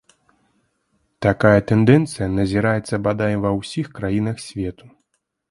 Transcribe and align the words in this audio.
Такая 1.25 1.59
тэндэнцыя 1.71 2.27
назіраецца 2.39 3.01
бадай 3.09 3.33
ва 3.45 3.51
ўсіх 3.59 3.87
краінах 4.01 4.37
свету. 4.47 4.85